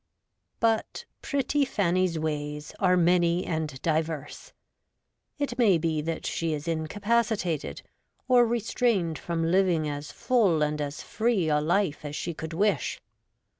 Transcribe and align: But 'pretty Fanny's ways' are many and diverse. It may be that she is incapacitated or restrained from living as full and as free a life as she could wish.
But 0.59 1.05
'pretty 1.21 1.63
Fanny's 1.63 2.17
ways' 2.17 2.73
are 2.79 2.97
many 2.97 3.45
and 3.45 3.79
diverse. 3.83 4.51
It 5.37 5.59
may 5.59 5.77
be 5.77 6.01
that 6.01 6.25
she 6.25 6.53
is 6.53 6.67
incapacitated 6.67 7.83
or 8.27 8.43
restrained 8.43 9.19
from 9.19 9.51
living 9.51 9.87
as 9.87 10.11
full 10.11 10.63
and 10.63 10.81
as 10.81 11.03
free 11.03 11.49
a 11.49 11.61
life 11.61 12.03
as 12.03 12.15
she 12.15 12.33
could 12.33 12.51
wish. 12.53 12.99